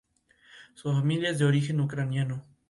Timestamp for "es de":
1.29-1.45